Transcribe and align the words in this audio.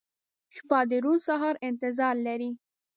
•شپه 0.55 0.79
د 0.89 0.91
روڼ 1.03 1.17
سهار 1.27 1.55
انتظار 1.69 2.15
لري. 2.27 2.51